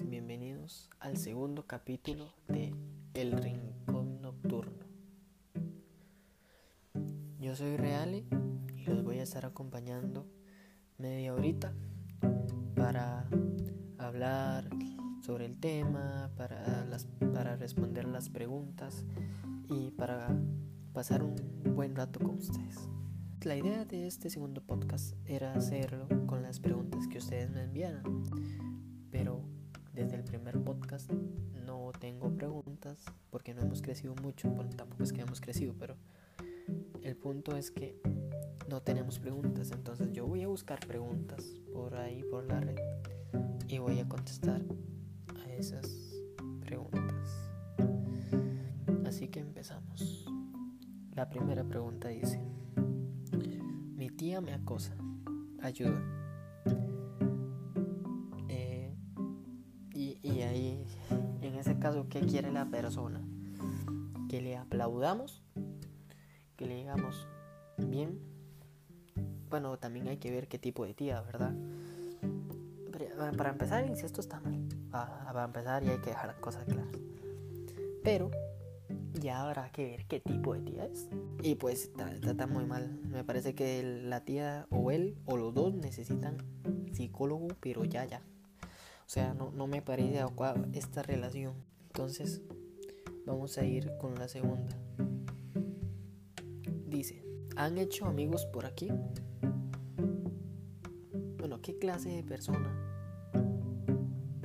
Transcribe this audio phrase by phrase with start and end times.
[0.00, 2.74] bienvenidos al segundo capítulo de
[3.12, 4.86] El Rincón Nocturno.
[7.38, 8.24] Yo soy Reale
[8.74, 10.26] y los voy a estar acompañando
[10.96, 11.74] media horita
[12.74, 13.28] para
[13.98, 14.70] hablar
[15.20, 17.04] sobre el tema, para, las,
[17.34, 19.04] para responder las preguntas
[19.68, 20.34] y para
[20.94, 21.36] pasar un
[21.74, 22.88] buen rato con ustedes.
[23.44, 28.04] La idea de este segundo podcast era hacerlo con las preguntas que ustedes me enviaran,
[30.24, 31.10] primer podcast
[31.66, 35.96] no tengo preguntas porque no hemos crecido mucho, bueno, tampoco es que hemos crecido, pero
[37.02, 38.00] el punto es que
[38.68, 42.78] no tenemos preguntas, entonces yo voy a buscar preguntas por ahí, por la red,
[43.68, 44.62] y voy a contestar
[45.44, 45.86] a esas
[46.60, 47.50] preguntas.
[49.06, 50.26] Así que empezamos.
[51.14, 52.40] La primera pregunta dice,
[53.94, 54.94] mi tía me acosa,
[55.60, 56.21] ayuda.
[61.82, 63.20] En ese caso, ¿qué quiere la persona?
[64.28, 65.42] Que le aplaudamos,
[66.56, 67.26] que le digamos,
[67.76, 68.20] bien.
[69.50, 71.54] Bueno, también hay que ver qué tipo de tía, ¿verdad?
[73.36, 74.68] Para empezar, el incesto está mal.
[74.92, 76.94] Ah, Para empezar, y hay que dejar cosas claras.
[78.04, 78.30] Pero
[79.14, 81.08] ya habrá que ver qué tipo de tía es.
[81.42, 81.90] Y pues
[82.22, 83.00] está muy mal.
[83.10, 86.38] Me parece que la tía o él o los dos necesitan
[86.92, 88.22] psicólogo, pero ya, ya.
[89.04, 91.71] O sea, no, no me parece adecuada esta relación.
[91.94, 92.40] Entonces,
[93.26, 94.74] vamos a ir con la segunda.
[96.86, 97.22] Dice,
[97.54, 98.88] ¿han hecho amigos por aquí?
[101.36, 102.74] Bueno, ¿qué clase de persona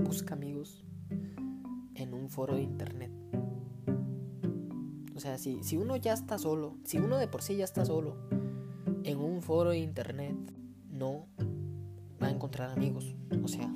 [0.04, 0.84] busca amigos
[1.96, 3.14] en un foro de internet?
[5.16, 7.86] O sea, si, si uno ya está solo, si uno de por sí ya está
[7.86, 8.18] solo
[9.06, 10.36] en un foro de internet,
[10.90, 11.30] no
[12.22, 13.16] va a encontrar amigos.
[13.42, 13.74] O sea,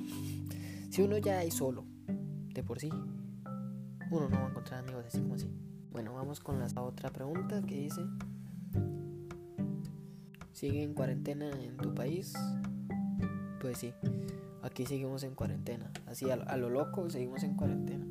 [0.90, 1.86] si uno ya es solo
[2.52, 2.90] de por sí,
[4.12, 5.48] uno no va a encontrar amigos así como así.
[5.90, 8.02] Bueno, vamos con la otra pregunta que dice,
[10.52, 12.34] ¿sigue en cuarentena en tu país?
[13.60, 13.94] Pues sí,
[14.62, 15.90] aquí seguimos en cuarentena.
[16.06, 18.04] Así a, a lo loco seguimos en cuarentena.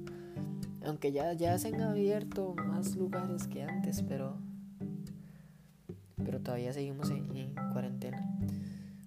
[0.85, 4.38] Aunque ya, ya se han abierto más lugares que antes, pero
[6.23, 8.23] pero todavía seguimos en, en, cuarentena.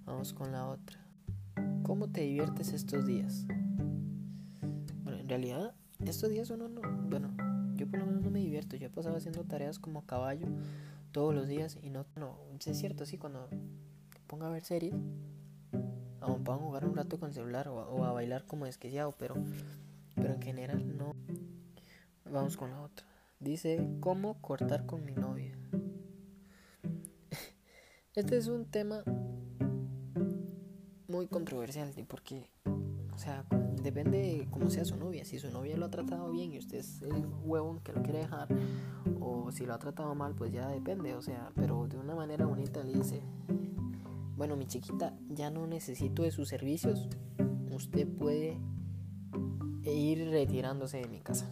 [0.05, 0.99] Vamos con la otra.
[1.83, 3.47] ¿Cómo te diviertes estos días?
[5.03, 5.75] Bueno, en realidad,
[6.11, 6.81] estos días uno no.
[7.09, 7.35] Bueno,
[7.75, 8.77] yo por lo menos no me divierto.
[8.77, 10.47] Yo he pasado haciendo tareas como caballo
[11.13, 12.07] todos los días y no.
[12.17, 13.49] No, es cierto, sí, cuando
[14.27, 14.95] pongo a ver series,
[16.21, 19.37] aún puedo jugar un rato con el celular o, o a bailar como desquiciado, pero,
[20.15, 21.15] pero en general no.
[22.25, 23.07] Vamos con la otra.
[23.39, 25.57] Dice, ¿cómo cortar con mi novia?
[28.15, 29.03] Este es un tema
[31.09, 32.49] muy controversial, porque,
[33.13, 33.45] o sea,
[33.83, 35.25] depende de cómo sea su novia.
[35.25, 38.21] Si su novia lo ha tratado bien y usted es el huevón que lo quiere
[38.21, 38.49] dejar,
[39.21, 42.47] o si lo ha tratado mal, pues ya depende, o sea, pero de una manera
[42.47, 43.21] bonita le dice,
[44.37, 47.09] bueno, mi chiquita, ya no necesito de sus servicios,
[47.71, 48.59] usted puede
[49.85, 51.49] ir retirándose de mi casa.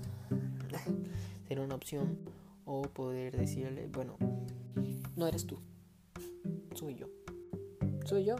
[1.48, 2.18] Sería una opción,
[2.64, 4.16] o poder decirle, bueno,
[5.16, 5.58] no eres tú
[6.82, 7.06] soy yo.
[8.04, 8.36] Soy yo.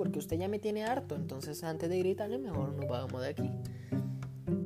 [0.00, 3.50] Porque usted ya me tiene harto, entonces antes de gritarle mejor nos vamos de aquí.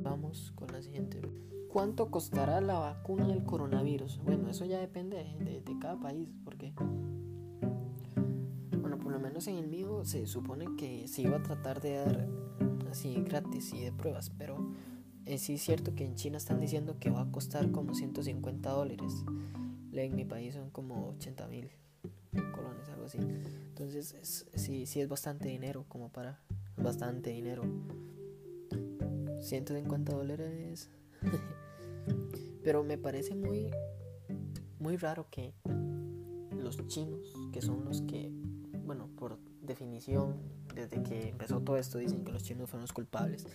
[0.01, 1.19] Vamos con la siguiente.
[1.67, 4.21] ¿Cuánto costará la vacuna del coronavirus?
[4.23, 6.71] Bueno, eso ya depende de, de cada país, porque
[8.79, 11.95] bueno, por lo menos en el mío se supone que se iba a tratar de
[11.95, 12.29] dar
[12.89, 14.71] así gratis y de pruebas, pero
[15.25, 18.69] eh, sí es cierto que en China están diciendo que va a costar como 150
[18.69, 19.25] dólares.
[19.91, 21.69] En mi país son como 80 mil
[23.05, 23.17] así.
[23.19, 26.39] Entonces, es, sí, sí es bastante dinero, como para.
[26.77, 27.63] Bastante dinero.
[29.41, 30.89] 150 dólares.
[32.63, 33.71] Pero me parece muy.
[34.79, 35.53] Muy raro que
[36.51, 38.31] los chinos, que son los que.
[38.85, 40.35] Bueno, por definición,
[40.75, 43.47] desde que empezó todo esto, dicen que los chinos fueron los culpables.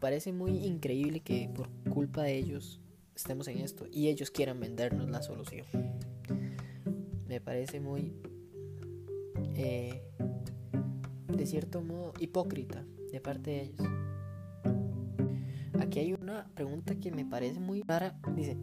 [0.00, 2.80] Parece muy increíble que por culpa de ellos
[3.14, 5.64] estemos en esto y ellos quieran vendernos la solución
[7.28, 8.12] me parece muy,
[9.54, 10.02] eh,
[11.28, 13.86] de cierto modo, hipócrita de parte de ellos.
[15.80, 18.18] Aquí hay una pregunta que me parece muy rara.
[18.34, 18.56] Dice,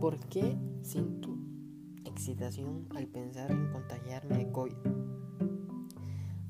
[0.00, 1.36] ¿por qué siento
[2.04, 4.76] excitación al pensar en contagiarme de COVID?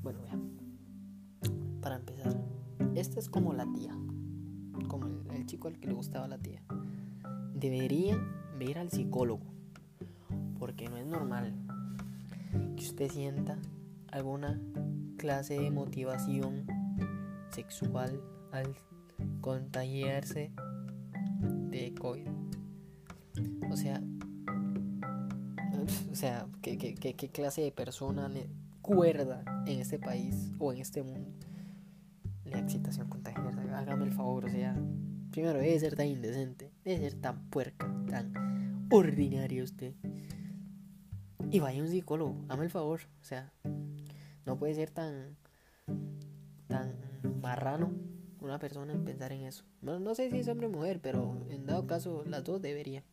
[0.02, 0.50] Bueno, vean,
[1.80, 2.38] para empezar,
[2.94, 3.96] esta es como la tía,
[4.88, 6.62] como el, chico al que le gustaba la tía.
[7.54, 8.20] Deberían
[8.58, 9.44] ver al psicólogo
[10.58, 11.54] porque no es normal
[12.76, 13.58] que usted sienta
[14.10, 14.60] alguna
[15.16, 16.66] clase de motivación
[17.50, 18.20] sexual
[18.52, 18.74] al
[19.40, 20.52] contagiarse
[21.70, 22.28] de COVID.
[23.70, 24.02] O sea,
[26.10, 28.30] o sea, ¿qué, qué, qué clase de persona
[28.82, 31.30] cuerda en este país o en este mundo
[32.44, 33.62] la excitación contagiosa?
[33.78, 34.76] Hágame el favor, o sea,
[35.30, 39.94] primero debe ser tan indecente, debe ser tan puerca, tan ordinario usted.
[41.54, 43.52] Y vaya un psicólogo, hágame el favor, o sea,
[44.44, 45.36] no puede ser tan
[46.66, 46.96] tan
[47.40, 47.92] marrano
[48.40, 49.62] una persona en pensar en eso.
[49.80, 53.04] Bueno, no sé si es hombre o mujer, pero en dado caso las dos deberían.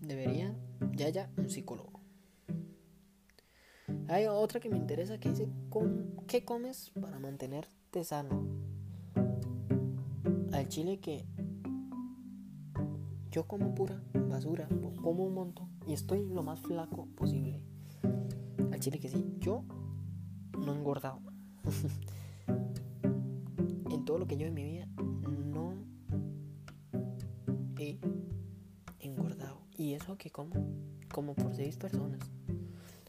[0.00, 0.56] Deberían,
[0.92, 2.00] ya ya, un psicólogo.
[4.06, 5.48] Hay otra que me interesa que dice,
[6.28, 8.46] ¿qué comes para mantenerte sano?
[10.52, 11.24] Al chile que
[13.32, 14.68] yo como pura basura,
[15.02, 17.62] como un montón y estoy lo más flaco posible.
[18.72, 19.64] Al chile que sí, yo
[20.58, 21.20] no he engordado.
[23.90, 25.74] en todo lo que yo en mi vida no
[27.78, 27.98] he
[29.00, 29.62] engordado.
[29.76, 30.52] Y eso que como,
[31.12, 32.20] como por seis personas.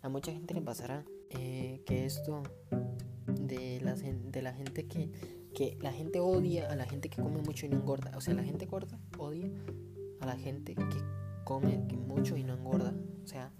[0.01, 2.43] A mucha gente le pasará eh, que esto
[3.27, 5.09] de la, de la gente que,
[5.53, 8.11] que la gente odia a la gente que come mucho y no engorda.
[8.17, 9.49] O sea, la gente gorda odia
[10.19, 10.83] a la gente que
[11.43, 12.93] come mucho y no engorda.
[13.23, 13.51] O sea,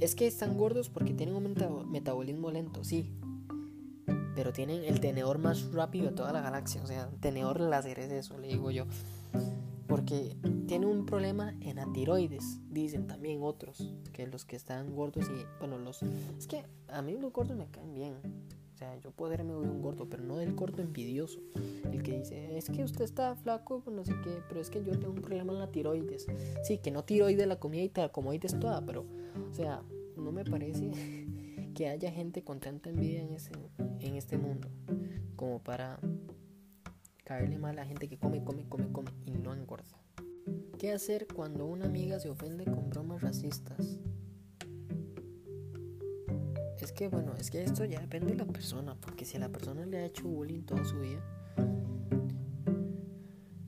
[0.00, 3.12] es que están gordos porque tienen un metabolismo lento, sí.
[4.34, 6.82] Pero tienen el tenedor más rápido de toda la galaxia.
[6.82, 8.86] O sea, tenedor láser es eso, le digo yo.
[9.86, 10.36] Porque
[10.66, 11.86] tiene un problema en la
[12.70, 13.94] dicen también otros.
[14.12, 15.44] Que los que están gordos y.
[15.60, 16.02] Bueno, los.
[16.38, 18.14] Es que a mí los gordos me caen bien.
[18.82, 21.38] Sea, yo puedo darme un gordo, pero no del gordo envidioso.
[21.92, 24.82] El que dice, es que usted está flaco, pues no sé qué, pero es que
[24.82, 26.26] yo tengo un problema en la tiroides.
[26.64, 28.10] Sí, que no tiroides la comida y te la
[28.42, 29.04] es toda, pero,
[29.48, 29.84] o sea,
[30.16, 30.90] no me parece
[31.76, 33.52] que haya gente con tanta envidia en, ese,
[34.00, 34.68] en este mundo
[35.36, 36.00] como para
[37.22, 40.02] caerle mal a la gente que come, come, come, come y no engorda.
[40.76, 44.00] ¿Qué hacer cuando una amiga se ofende con bromas racistas?
[47.08, 49.98] Bueno, es que esto ya depende de la persona, porque si a la persona le
[49.98, 51.20] ha hecho bullying toda su vida,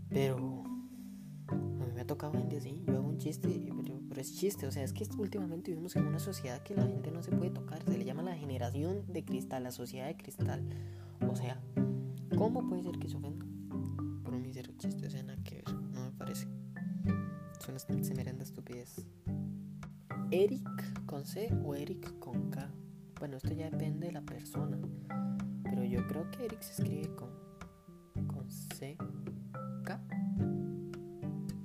[0.09, 0.63] pero
[1.49, 3.49] a mí me ha tocado gente así, yo hago un chiste,
[4.09, 7.11] pero, es chiste, o sea, es que últimamente vivimos en una sociedad que la gente
[7.11, 10.63] no se puede tocar, se le llama la generación de cristal, la sociedad de cristal,
[11.29, 11.61] o sea,
[12.37, 13.45] ¿cómo puede ser que se ofenda
[14.23, 15.09] por un mísero chiste?
[15.09, 16.47] O sea, nada que ver, no me parece,
[17.59, 19.05] suena semerenda estupidez.
[20.31, 22.71] Eric con C o Eric con K.
[23.25, 24.77] Bueno, esto ya depende de la persona.
[25.63, 27.31] Pero yo creo que Eric se escribe con,
[28.27, 28.99] con C,
[29.83, 29.99] K.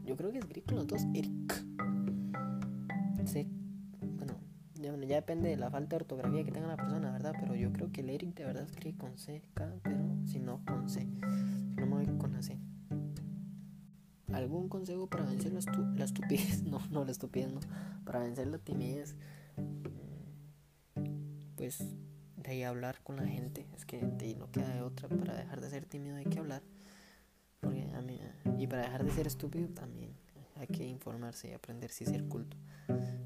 [0.06, 1.66] Yo creo que escribe con los dos Eric.
[3.26, 3.46] C.
[4.80, 7.36] Bueno, ya, depende de la falta de ortografía que tenga la persona, ¿verdad?
[7.38, 10.64] Pero yo creo que el Eric de verdad escribe con C, K, pero si no
[10.66, 11.02] con C.
[11.02, 12.58] Si no me voy con la C.
[14.32, 15.60] ¿Algún consejo para vencer la,
[15.98, 16.64] la estupidez?
[16.70, 17.60] No, no, la estupidez no.
[18.06, 19.18] Para vencer la timidez
[21.60, 21.84] pues
[22.38, 23.68] de ahí hablar con la gente.
[23.76, 25.10] Es que de ahí no queda de otra.
[25.10, 26.64] Para dejar de ser tímido hay que hablar.
[27.60, 28.18] Porque a mí,
[28.58, 30.14] y para dejar de ser estúpido también
[30.56, 32.56] hay que informarse y aprender si ser culto.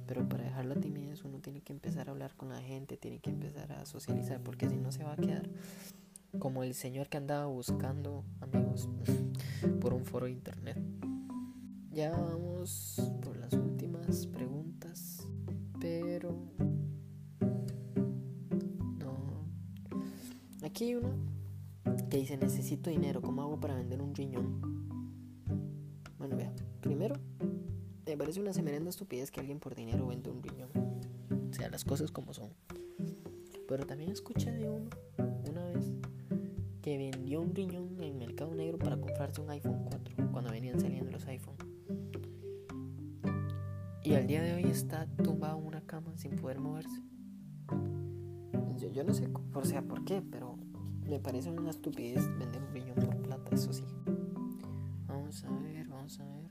[0.07, 3.19] Pero para dejar la timidez uno tiene que empezar a hablar con la gente, tiene
[3.19, 5.47] que empezar a socializar, porque si no se va a quedar
[6.39, 8.89] como el señor que andaba buscando amigos
[9.79, 10.79] por un foro de internet.
[11.91, 12.99] Ya vamos
[20.83, 21.15] Aquí una
[22.09, 24.59] que dice necesito dinero, ¿cómo hago para vender un riñón?
[26.17, 27.15] Bueno, vea, primero,
[28.05, 30.71] me parece una semerenda estupidez que alguien por dinero vende un riñón.
[31.49, 32.49] O sea, las cosas como son.
[33.65, 34.89] Pero también escuché de uno
[35.49, 35.93] una vez
[36.81, 40.81] que vendió un riñón en el mercado negro para comprarse un iPhone 4 cuando venían
[40.81, 41.55] saliendo los iPhone.
[44.03, 47.01] Y al día de hoy está tumbado en una cama sin poder moverse.
[48.75, 50.57] Yo, yo no sé, o sea, por qué, pero
[51.07, 53.83] me parece una estupidez vender un riñón por plata, eso sí.
[55.07, 56.43] Vamos a ver, vamos a ver.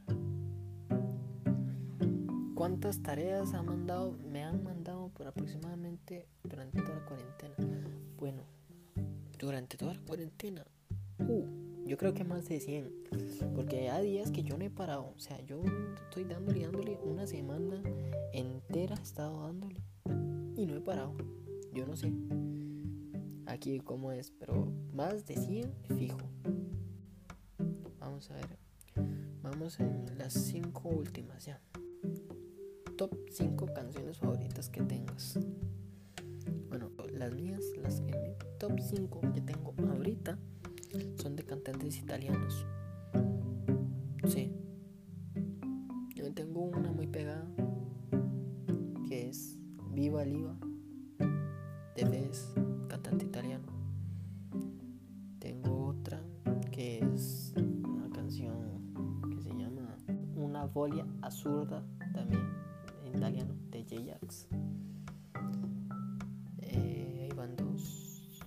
[2.55, 7.55] ¿Cuántas tareas ha mandado, me han mandado por aproximadamente durante toda la cuarentena?
[8.19, 8.43] Bueno,
[9.39, 10.65] durante toda la cuarentena.
[11.19, 11.45] Uh,
[11.87, 12.93] yo creo que más de 100.
[13.55, 15.13] Porque hay días que yo no he parado.
[15.17, 15.61] O sea, yo
[16.05, 17.83] estoy dándole, dándole una semana
[18.33, 19.81] entera, he estado dándole.
[20.57, 21.15] Y no he parado.
[21.75, 22.13] Yo no sé
[23.47, 26.19] aquí cómo es, pero más de 100 fijo.
[28.01, 28.59] Vamos a ver.
[29.43, 31.61] Vamos en las 5 últimas ya.
[32.97, 35.39] Top 5 canciones favoritas que tengas.
[36.69, 40.39] Bueno, las mías, las que mi top 5 que tengo ahorita,
[41.17, 42.67] son de cantantes italianos.
[44.27, 44.53] Sí.
[46.15, 47.47] Yo tengo una muy pegada
[49.09, 49.59] que es
[49.93, 50.57] Viva Liva
[60.83, 61.81] folia absurda
[62.13, 62.43] también
[63.05, 64.49] en italiano de J-Ax.
[66.59, 68.43] Eh, ahí van dos.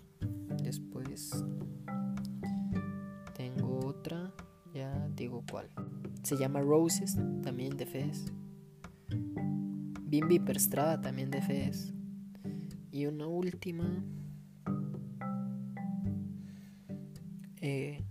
[0.62, 1.46] Después
[3.38, 4.34] tengo otra,
[4.74, 5.70] ya digo cuál.
[6.24, 8.26] Se llama Roses, también de Fez.
[10.02, 11.94] Bimbi Perstrada, también de Fez.
[12.92, 14.04] Y una última.
[17.62, 18.04] Eh,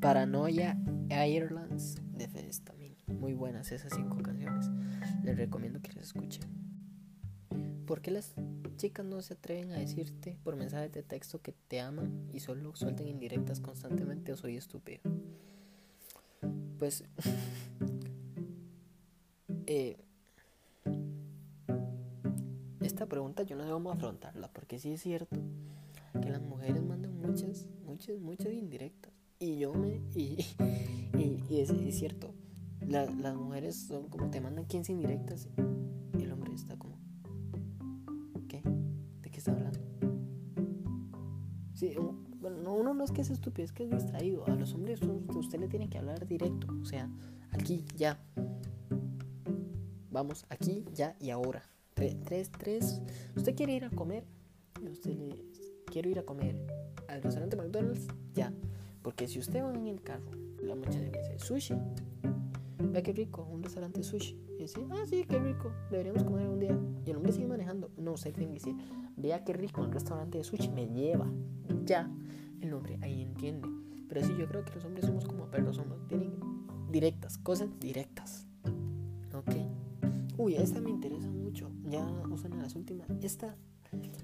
[0.00, 0.78] Paranoia
[1.10, 2.01] Airlines
[2.64, 2.96] también.
[3.06, 4.70] Muy buenas esas cinco canciones.
[5.22, 6.42] Les recomiendo que las escuchen.
[7.86, 8.34] ¿Por qué las
[8.76, 12.74] chicas no se atreven a decirte por mensajes de texto que te aman y solo
[12.76, 15.00] suelten indirectas constantemente o soy estúpido?
[16.78, 17.04] Pues...
[19.66, 19.96] eh,
[22.80, 25.40] esta pregunta yo no sé cómo afrontarla, porque sí es cierto
[26.20, 29.11] que las mujeres mandan muchas, muchas, muchas indirectas.
[29.42, 30.00] Y yo me...
[30.14, 30.38] Y,
[31.18, 32.32] y, y es, cierto,
[32.80, 35.48] la, las mujeres son como te mandan 15 indirectas
[36.16, 36.96] y el hombre está como...
[38.48, 38.62] ¿Qué?
[39.20, 39.80] ¿De qué está hablando?
[41.74, 41.96] Sí,
[42.40, 44.46] bueno, no, uno no es que es estúpido, es que es distraído.
[44.46, 45.00] A los hombres
[45.34, 46.68] usted le tiene que hablar directo.
[46.80, 47.10] O sea,
[47.50, 48.22] aquí, ya.
[50.12, 51.64] Vamos, aquí, ya y ahora.
[51.94, 53.02] Tres, tres,
[53.34, 54.24] Usted quiere ir a comer.
[54.88, 55.34] Usted le
[55.86, 56.64] quiero ir a comer
[57.08, 58.52] al restaurante McDonald's, ya.
[59.02, 60.30] Porque si usted va en el carro,
[60.62, 61.74] la muchacha dice sushi.
[62.78, 64.36] Vea qué rico, un restaurante sushi.
[64.58, 66.78] Y dice, ah, sí, qué rico, deberíamos comer un día.
[67.04, 67.90] Y el hombre sigue manejando.
[67.96, 68.76] No, usted tiene que decir,
[69.16, 71.26] vea qué rico, un restaurante de sushi me lleva.
[71.84, 72.10] Ya,
[72.60, 73.68] el hombre ahí entiende.
[74.08, 76.34] Pero sí, yo creo que los hombres somos como perros, somos, tienen
[76.90, 78.46] directas, cosas directas.
[79.34, 79.54] Ok.
[80.36, 81.70] Uy, esta me interesa mucho.
[81.84, 83.08] Ya usan las últimas.
[83.22, 83.56] Esta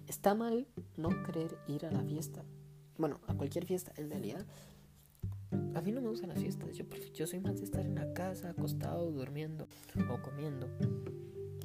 [0.06, 0.66] está mal
[0.96, 2.44] no querer ir a la fiesta.
[2.98, 3.92] Bueno, a cualquier fiesta.
[3.96, 4.44] En realidad,
[5.74, 6.76] a mí no me gustan las fiestas.
[6.76, 9.68] Yo, yo soy más de estar en la casa, acostado, durmiendo
[10.10, 10.68] o comiendo.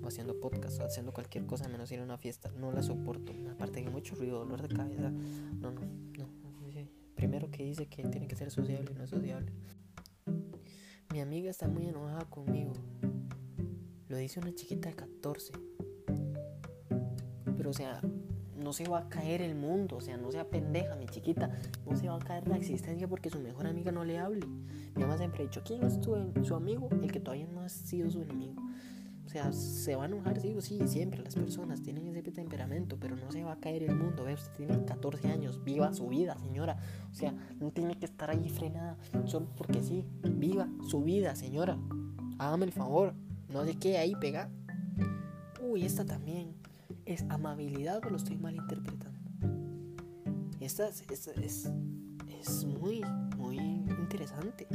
[0.03, 2.51] O haciendo podcast o haciendo cualquier cosa menos ir a una fiesta.
[2.51, 3.33] No la soporto.
[3.51, 5.09] Aparte de mucho ruido, dolor de cabeza.
[5.09, 5.81] No, no,
[6.17, 6.43] no.
[7.15, 9.51] Primero que dice que tiene que ser sociable y no es sociable.
[11.11, 12.73] Mi amiga está muy enojada conmigo.
[14.09, 15.53] Lo dice una chiquita de 14.
[17.55, 18.01] Pero o sea,
[18.63, 21.51] no se va a caer el mundo, o sea, no sea pendeja, mi chiquita,
[21.85, 24.47] no se va a caer la existencia porque su mejor amiga no le hable.
[24.95, 26.89] Mi mamá siempre ha dicho, ¿quién es tu, su amigo?
[27.01, 28.61] El que todavía no ha sido su enemigo.
[29.25, 33.15] O sea, se va a enojar, sí, sí, siempre las personas tienen ese temperamento, pero
[33.15, 34.25] no se va a caer el mundo.
[34.25, 36.77] Ve, usted tiene 14 años, viva su vida, señora.
[37.11, 40.05] O sea, no tiene que estar ahí frenada solo porque sí.
[40.23, 41.77] Viva su vida, señora.
[42.37, 43.13] Hágame el favor.
[43.49, 44.49] No sé qué ahí pega.
[45.61, 46.53] Uy, esta también.
[47.05, 49.19] ¿Es amabilidad o lo estoy malinterpretando?
[50.61, 51.69] Esta es, es,
[52.39, 53.01] es, muy,
[53.37, 54.65] muy interesante.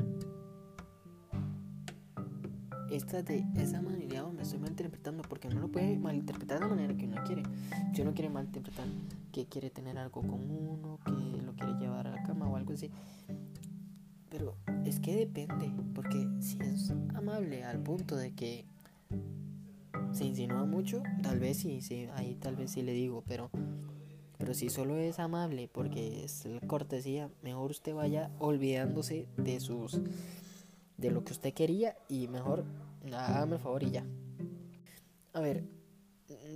[2.90, 6.94] Esta de esa manera me estoy malinterpretando porque uno lo puede malinterpretar de la manera
[6.94, 7.42] que uno quiere.
[7.94, 8.86] Si uno quiere malinterpretar
[9.32, 12.74] que quiere tener algo con uno, que lo quiere llevar a la cama o algo
[12.74, 12.90] así.
[14.28, 14.54] Pero
[14.84, 18.66] es que depende, porque si es amable al punto de que
[20.18, 23.50] se insinúa mucho, tal vez sí, sí, ahí tal vez sí le digo, pero
[24.36, 30.00] pero si solo es amable porque es cortesía, mejor usted vaya olvidándose de sus
[30.96, 32.64] de lo que usted quería y mejor
[33.12, 34.04] hágame el favor y ya.
[35.34, 35.62] A ver,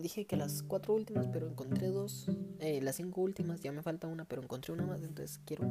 [0.02, 2.28] dije que las cuatro últimas, pero encontré dos.
[2.58, 5.70] Eh, las cinco últimas, ya me falta una, pero encontré una más, entonces quiero.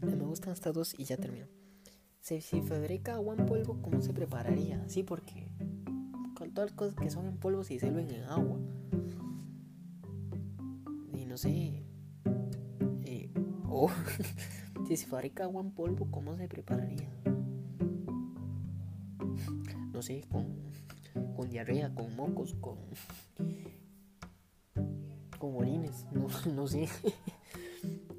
[0.00, 1.46] Me gustan estas dos y ya termino.
[2.20, 4.88] Si, fabrica agua polvo, ¿cómo se prepararía?
[4.88, 5.33] Sí, porque
[6.54, 8.58] todas las cosas que son en polvo se disuelven en agua.
[11.12, 11.84] Y no sé.
[13.04, 13.30] Eh,
[14.86, 17.08] si se fabrica agua en polvo, ¿cómo se prepararía?
[19.92, 20.46] No sé, con,
[21.36, 22.78] con diarrea, con mocos, con.
[25.38, 26.88] con orines, no, no sé.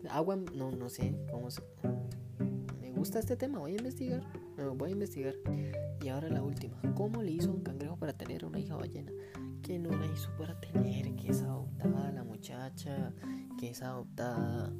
[0.10, 1.62] agua, no, no sé cómo se.
[2.82, 4.45] Me gusta este tema, voy a investigar.
[4.64, 5.36] Voy a investigar.
[6.02, 6.80] Y ahora la última.
[6.96, 9.12] ¿Cómo le hizo un cangrejo para tener una hija ballena?
[9.62, 13.14] Que no la hizo para tener, que es adoptada la muchacha,
[13.60, 14.72] que es adoptada.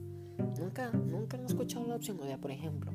[0.60, 2.20] Nunca, nunca han escuchado la opción.
[2.20, 2.92] O sea, por ejemplo,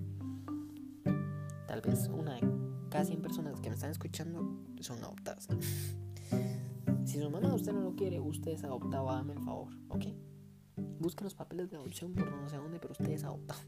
[1.66, 2.48] tal vez una de
[2.88, 4.40] cada 100 personas que me están escuchando
[4.80, 5.48] son adoptadas.
[7.04, 10.04] Si su mamá usted no lo quiere, usted es adoptado, hágame el favor, ¿ok?
[11.00, 13.58] Busquen los papeles de adopción por no sé dónde, pero usted es adoptado.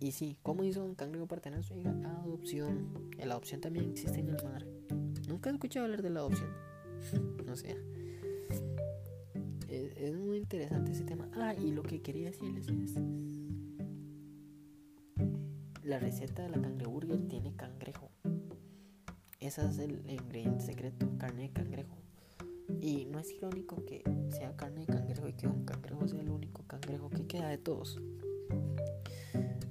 [0.00, 1.90] Y sí, ¿cómo hizo un cangrejo para tener su hija?
[2.22, 3.10] Adopción.
[3.18, 4.66] La adopción también existe en el mar.
[5.28, 6.50] Nunca he escuchado hablar de la adopción.
[7.46, 7.76] no sé.
[9.68, 11.28] Es, es, muy interesante ese tema.
[11.34, 12.94] Ah, y lo que quería decirles es.
[15.82, 18.10] La receta de la cangreburger tiene cangrejo.
[19.40, 21.96] Ese es el ingrediente secreto, carne de cangrejo.
[22.80, 26.30] Y no es irónico que sea carne de cangrejo y que un cangrejo sea el
[26.30, 28.00] único cangrejo que queda de todos.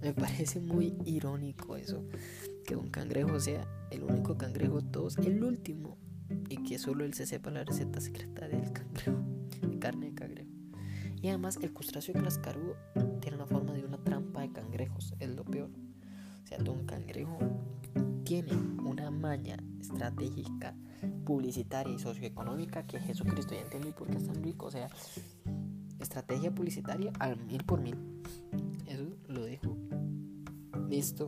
[0.03, 2.03] Me parece muy irónico eso,
[2.65, 5.97] que un cangrejo sea el único cangrejo todos, el último,
[6.49, 9.23] y que solo él se sepa la receta secreta del cangrejo,
[9.61, 10.49] de carne de cangrejo.
[11.21, 12.75] Y además el crustáceo cascarudo
[13.21, 15.69] tiene una forma de una trampa de cangrejos, es lo peor.
[16.43, 17.37] O sea, un cangrejo
[18.25, 18.51] tiene
[18.83, 20.75] una maña estratégica
[21.23, 24.65] publicitaria y socioeconómica que Jesucristo ya entendí por qué es tan rico.
[24.65, 24.89] O sea,
[26.01, 27.95] estrategia publicitaria al mil por mil.
[28.85, 29.82] Eso lo dejo
[30.93, 31.27] listo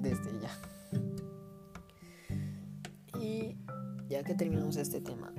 [0.00, 0.50] desde ya.
[3.20, 3.54] Y
[4.08, 5.30] ya que terminamos este tema,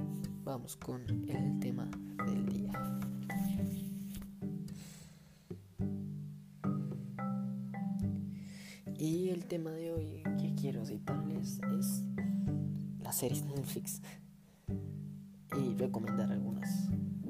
[0.44, 1.90] vamos con el tema
[2.28, 2.72] del día.
[9.00, 12.04] Y el tema de hoy que quiero citarles es
[13.12, 14.02] series de Netflix
[15.58, 16.70] y recomendar algunas.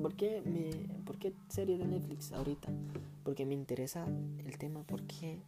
[0.01, 2.67] ¿Por qué, me, ¿Por qué series de Netflix ahorita?
[3.23, 4.05] Porque me interesa
[4.45, 5.39] el tema porque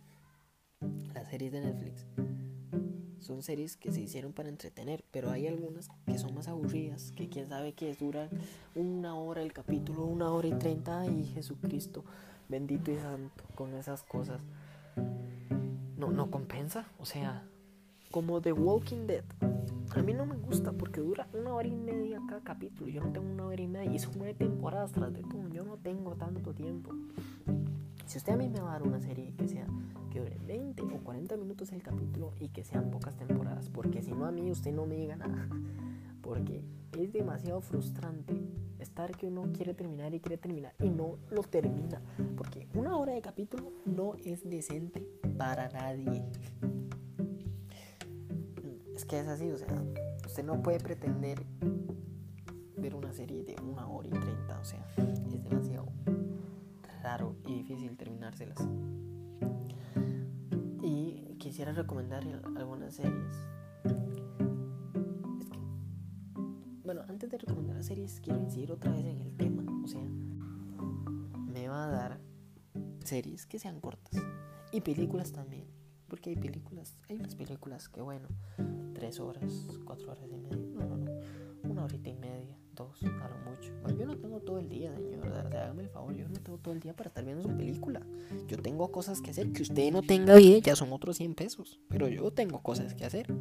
[1.14, 2.06] las series de Netflix
[3.22, 7.30] son series que se hicieron para entretener, pero hay algunas que son más aburridas, que
[7.30, 8.30] quién sabe que duran
[8.76, 12.04] una hora el capítulo, una hora y treinta, y Jesucristo,
[12.50, 14.42] bendito y santo, con esas cosas.
[15.98, 17.44] No, no compensa, o sea,
[18.10, 19.24] como The Walking Dead.
[19.96, 22.90] A mí no me gusta porque dura una hora y media cada capítulo.
[22.90, 25.48] Yo no tengo una hora y media y son nueve temporadas tras de todo.
[25.50, 26.92] Yo no tengo tanto tiempo.
[28.12, 29.66] Si usted a mí me va a dar una serie que sea
[30.10, 34.12] que dure 20 o 40 minutos el capítulo y que sean pocas temporadas, porque si
[34.12, 35.48] no a mí usted no me diga nada.
[36.22, 36.62] Porque
[37.00, 38.34] es demasiado frustrante
[38.80, 42.02] estar que uno quiere terminar y quiere terminar y no lo termina.
[42.36, 46.26] Porque una hora de capítulo no es decente para nadie
[49.12, 49.68] que es así, o sea,
[50.26, 51.44] usted no puede pretender
[52.78, 55.88] ver una serie de una hora y treinta, o sea, es demasiado
[57.02, 58.58] raro y difícil terminárselas.
[60.82, 62.24] Y quisiera recomendar
[62.56, 63.36] algunas series.
[66.84, 70.04] Bueno, antes de recomendar las series, quiero incidir otra vez en el tema, o sea,
[71.48, 72.20] me va a dar
[73.04, 74.22] series que sean cortas
[74.72, 75.68] y películas también,
[76.08, 78.28] porque hay películas, hay unas películas que bueno,
[78.94, 80.58] tres horas, cuatro horas y media.
[80.58, 81.12] No, no, no.
[81.70, 82.58] Una horita y media,
[82.90, 83.98] a lo mucho.
[83.98, 85.28] yo no tengo todo el día, señor.
[85.28, 88.02] hágame el favor, yo no tengo todo el día para estar viendo su película.
[88.48, 89.52] Yo tengo cosas que hacer.
[89.52, 91.80] Que usted no tenga vida, ya son otros 100 pesos.
[91.90, 93.34] Pero yo tengo cosas que hacer.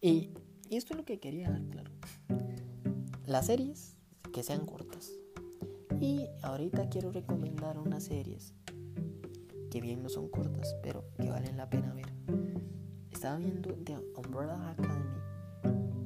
[0.00, 0.30] Y,
[0.68, 1.90] y esto es lo que quería dar claro.
[3.26, 3.96] Las series
[4.32, 5.12] que sean cortas.
[6.00, 8.54] Y ahorita quiero recomendar unas series
[9.70, 12.12] que bien no son cortas, pero que valen la pena ver
[13.22, 15.20] estaba viendo The Umbrella Academy,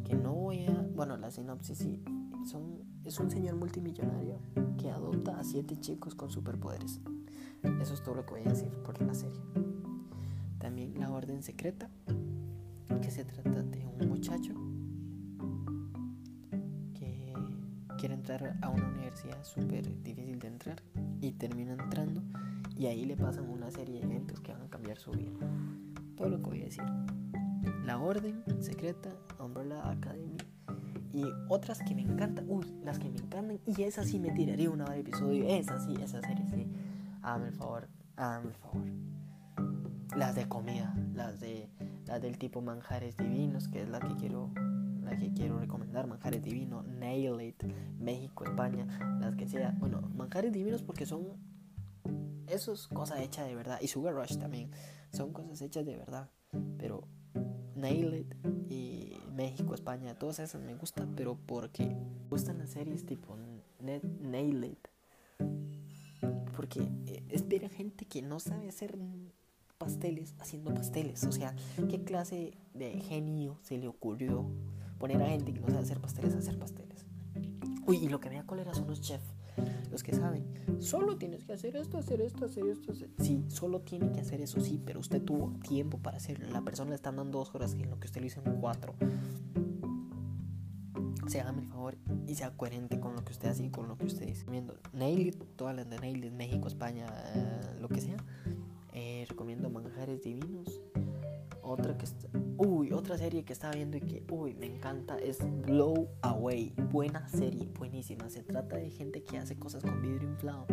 [0.07, 0.87] que no voy a...
[0.95, 2.03] Bueno, la sinopsis sí,
[2.45, 4.39] son, es un señor multimillonario
[4.79, 7.01] que adopta a siete chicos con superpoderes.
[7.81, 9.41] Eso es todo lo que voy a decir por la serie.
[10.59, 11.91] También La Orden Secreta,
[13.03, 14.55] que se trata de un muchacho
[16.95, 17.35] que
[17.99, 20.83] quiere entrar a una universidad súper difícil de entrar
[21.21, 22.23] y termina entrando
[22.77, 25.33] y ahí le pasan una serie de eventos que van a cambiar su vida
[26.17, 26.85] todo lo que voy a decir.
[27.85, 30.37] La Orden Secreta, Umbrella Academy
[31.13, 32.45] y otras que me encantan.
[32.49, 33.59] Uy, las que me encantan.
[33.67, 35.47] Y esas sí me tiraría una de episodio.
[35.49, 36.71] Esas sí, esas series sí.
[37.23, 38.83] Hágame el favor, hágame el favor.
[40.17, 41.71] Las de comida, las de
[42.07, 44.51] las del tipo Manjares Divinos, que es la que quiero
[45.03, 47.63] la que quiero recomendar, Manjares Divinos, Nail It,
[47.99, 48.87] México, España,
[49.21, 49.75] las que sea.
[49.79, 51.39] Bueno, Manjares Divinos porque son
[52.49, 53.79] eso es cosa hecha de verdad.
[53.81, 54.71] Y Sugar Rush también.
[55.13, 56.31] Son cosas hechas de verdad.
[57.77, 58.35] Pero Nail It
[58.71, 61.15] y México, España, todas esas me gustan.
[61.17, 63.37] Pero porque me gustan las series tipo
[64.21, 64.89] Nail It.
[66.57, 68.97] Porque eh, es ver a gente que no sabe hacer
[69.79, 71.25] pasteles haciendo pasteles.
[71.25, 71.55] O sea,
[71.89, 74.47] ¿qué clase de genio se le ocurrió
[74.99, 77.05] poner a gente que no sabe hacer pasteles a hacer pasteles?
[77.87, 79.36] Uy, y lo que me da cólera son los chefs
[79.91, 80.45] los que saben,
[80.79, 82.93] solo tienes que hacer esto, hacer esto, hacer esto.
[83.19, 86.49] Sí, solo tiene que hacer eso, sí, pero usted tuvo tiempo para hacerlo.
[86.51, 88.95] La persona le están dando dos horas en lo que usted lo hizo en cuatro.
[91.27, 91.97] se haga el favor
[92.27, 94.45] y sea coherente con lo que usted hace y con lo que usted dice.
[94.49, 98.17] Viendo Nail todas las de Nail México, España, eh, lo que sea.
[98.93, 100.81] Eh, recomiendo Manjares Divinos.
[101.69, 105.39] Otra que está, uy, otra serie que estaba viendo y que, uy, me encanta es
[105.63, 106.73] Blow Away.
[106.93, 108.31] Buena serie, buenísima.
[108.31, 110.65] Se trata de gente que hace cosas con vidrio inflado.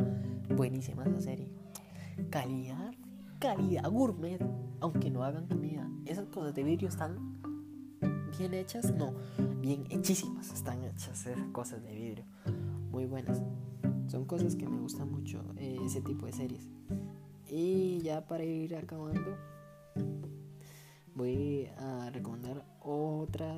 [0.55, 1.49] Buenísima esa serie.
[2.29, 2.93] Calidad,
[3.39, 4.39] calidad gourmet,
[4.81, 5.89] aunque no hagan comida.
[6.05, 7.41] Esas cosas de vidrio están
[8.37, 9.15] bien hechas, no,
[9.61, 12.25] bien hechísimas están hechas esas cosas de vidrio.
[12.91, 13.41] Muy buenas.
[14.05, 16.69] Son cosas que me gustan mucho, eh, ese tipo de series.
[17.49, 19.35] Y ya para ir acabando,
[21.15, 23.55] voy a recomendar otra,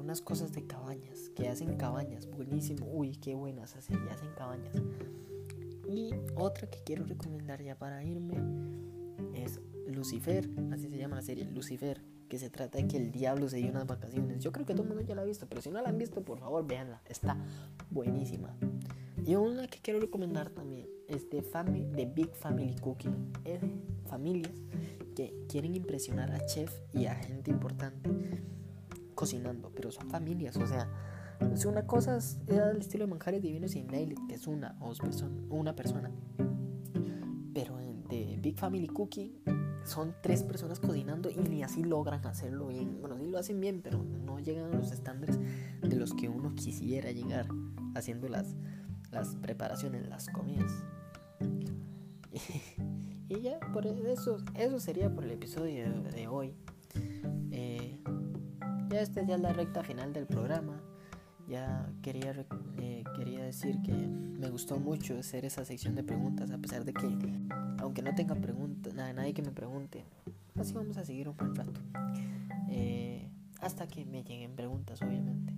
[0.00, 2.86] unas cosas de cabañas, que hacen cabañas, buenísimo.
[2.92, 3.98] Uy, qué buenas hacen,
[4.36, 4.74] cabañas.
[5.88, 8.36] Y otra que quiero recomendar ya para irme
[9.34, 13.46] es Lucifer, así se llama la serie, Lucifer que se trata de que el diablo
[13.46, 14.42] se dio unas vacaciones.
[14.42, 15.98] Yo creo que todo el mundo ya la ha visto, pero si no la han
[15.98, 17.02] visto, por favor, véanla.
[17.06, 17.36] Está
[17.90, 18.56] buenísima.
[19.26, 23.34] Y una que quiero recomendar también es de, family, de Big Family Cooking.
[23.44, 23.60] Es
[24.06, 24.54] familias
[25.14, 28.10] que quieren impresionar a chef y a gente importante
[29.14, 30.88] cocinando, pero son familias, o sea,
[31.52, 34.92] es una cosa es el estilo de manjares divinos y nail que es una o
[35.50, 36.10] una persona.
[37.54, 39.42] Pero de Big Family Cooking
[39.84, 43.00] son tres personas cocinando y ni así logran hacerlo bien.
[43.00, 45.38] Bueno, sí lo hacen bien, pero no llegan a los estándares
[45.80, 47.46] de los que uno quisiera llegar
[47.94, 48.54] haciendo las,
[49.10, 50.72] las preparaciones, las comidas.
[53.28, 56.54] y ya, por eso, eso sería por el episodio de hoy.
[57.50, 57.98] Eh,
[58.88, 60.80] ya esta es la recta final del programa.
[61.48, 62.34] Ya quería,
[62.78, 66.92] eh, quería decir que me gustó mucho hacer esa sección de preguntas, a pesar de
[66.92, 67.06] que
[67.78, 70.04] aunque no tenga preguntas, nada, nadie que me pregunte,
[70.56, 71.80] así vamos a seguir un buen rato.
[72.68, 73.28] Eh,
[73.60, 75.52] hasta que me lleguen preguntas, obviamente.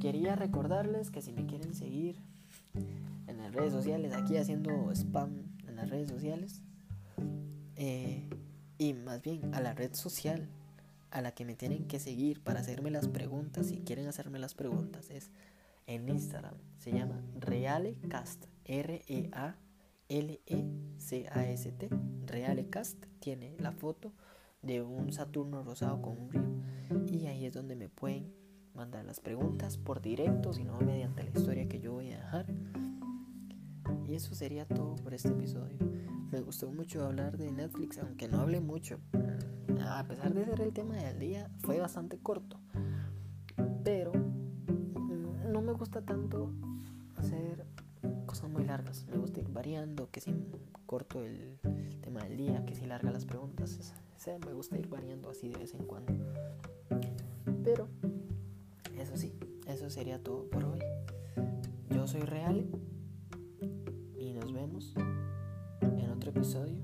[0.00, 2.16] Quería recordarles que si me quieren seguir
[3.26, 5.30] en las redes sociales, aquí haciendo spam
[5.68, 6.61] en las redes sociales,
[7.82, 8.28] eh,
[8.78, 10.48] y más bien a la red social
[11.10, 14.54] a la que me tienen que seguir para hacerme las preguntas, si quieren hacerme las
[14.54, 15.30] preguntas, es
[15.86, 16.54] en Instagram.
[16.78, 18.46] Se llama Realecast.
[18.64, 19.56] R-E-A
[20.08, 21.88] L-E-C-A-S-T,
[22.26, 24.12] Realecast, tiene la foto
[24.60, 27.08] de un Saturno rosado con un río.
[27.08, 28.30] Y ahí es donde me pueden
[28.74, 32.46] mandar las preguntas por directo, si no mediante la historia que yo voy a dejar.
[34.06, 35.76] Y eso sería todo por este episodio.
[36.30, 38.98] Me gustó mucho hablar de Netflix, aunque no hablé mucho.
[39.80, 42.58] A pesar de ser el tema del día, fue bastante corto.
[43.84, 46.52] Pero mm, no me gusta tanto
[47.16, 47.66] hacer
[48.26, 49.06] cosas muy largas.
[49.10, 50.34] Me gusta ir variando, que si
[50.86, 51.58] corto el,
[52.00, 53.92] tema del día, que si larga las preguntas.
[54.46, 56.12] me gusta ir variando así de vez en cuando.
[57.62, 57.88] Pero,
[58.98, 59.34] eso sí,
[59.66, 60.80] eso sería todo por hoy.
[61.90, 62.66] Yo soy Real
[66.54, 66.81] y nos